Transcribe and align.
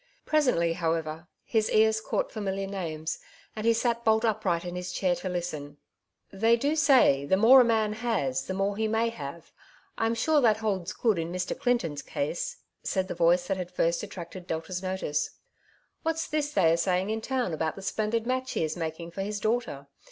Presently, 0.25 0.73
however, 0.73 1.27
his 1.43 1.69
ears 1.69 2.01
caught 2.01 2.31
familiar 2.31 2.65
names, 2.65 3.19
and 3.55 3.67
he 3.67 3.73
sat 3.73 4.03
bolt 4.03 4.25
upright 4.25 4.65
in 4.65 4.75
his 4.75 4.91
chair 4.91 5.13
to 5.17 5.29
listen.'' 5.29 5.77
They 6.33 6.55
do 6.55 6.75
say, 6.75 7.27
the 7.27 7.37
more 7.37 7.61
a 7.61 7.63
man 7.63 7.93
has, 7.93 8.47
the 8.47 8.55
more 8.55 8.75
he 8.75 8.87
may 8.87 9.09
have— 9.09 9.51
I'm 9.99 10.15
sure 10.15 10.41
that 10.41 10.57
holds 10.57 10.91
good 10.91 11.19
in 11.19 11.31
Mr. 11.31 11.55
Clinton's 11.55 12.01
case,'' 12.01 12.57
said 12.81 13.09
the 13.09 13.13
voice 13.13 13.45
that 13.45 13.57
had 13.57 13.69
first 13.69 14.01
attracted 14.01 14.47
Delta's 14.47 14.81
notice. 14.81 15.37
"What's 16.01 16.25
this 16.27 16.49
they 16.49 16.73
are 16.73 16.77
saying 16.77 17.11
in 17.11 17.21
town 17.21 17.53
about 17.53 17.75
the 17.75 17.83
splendid 17.83 18.25
match 18.25 18.53
he 18.53 18.63
is 18.63 18.75
making 18.75 19.11
for 19.11 19.21
his 19.21 19.39
daughter 19.39 19.85